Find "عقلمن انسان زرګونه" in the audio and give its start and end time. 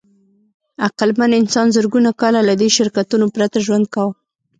0.85-2.09